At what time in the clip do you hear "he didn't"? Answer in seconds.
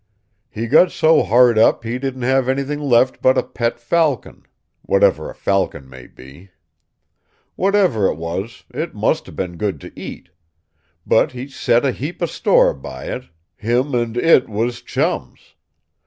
1.83-2.23